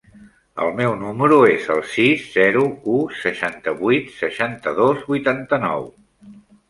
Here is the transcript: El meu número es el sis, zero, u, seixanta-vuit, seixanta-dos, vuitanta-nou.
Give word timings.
El 0.67 0.71
meu 0.77 0.93
número 1.01 1.35
es 1.49 1.67
el 1.73 1.83
sis, 1.91 2.23
zero, 2.37 2.63
u, 2.95 2.97
seixanta-vuit, 3.19 4.09
seixanta-dos, 4.23 5.05
vuitanta-nou. 5.13 5.87